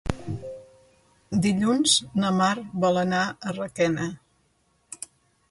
[1.47, 1.93] Dilluns
[2.23, 2.55] na Mar
[2.87, 4.09] vol anar a Requena.